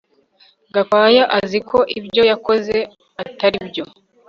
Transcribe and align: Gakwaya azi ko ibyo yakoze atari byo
Gakwaya 0.73 1.23
azi 1.37 1.59
ko 1.69 1.79
ibyo 1.99 2.21
yakoze 2.31 2.77
atari 3.23 3.59
byo 3.67 3.85